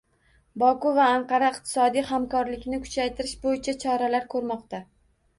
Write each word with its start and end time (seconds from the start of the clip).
Boku 0.61 0.93
va 0.99 1.03
Anqara 1.17 1.49
iqtisodiy 1.55 2.05
hamkorlikni 2.11 2.79
kuchaytirish 2.85 3.35
bo‘yicha 3.43 3.75
choralar 3.85 4.25
ko‘rmoqda 4.35 4.81